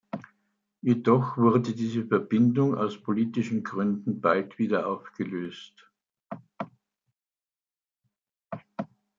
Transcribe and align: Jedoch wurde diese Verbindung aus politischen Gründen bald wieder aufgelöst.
Jedoch 0.81 1.37
wurde 1.37 1.75
diese 1.75 2.03
Verbindung 2.07 2.75
aus 2.75 2.97
politischen 3.03 3.63
Gründen 3.63 4.19
bald 4.19 4.57
wieder 4.57 4.87
aufgelöst. 4.87 5.91